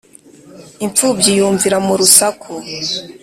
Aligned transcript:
Impfubyi 0.85 1.31
yunvira 1.39 1.77
mu 1.85 1.93
rusaku. 1.99 2.51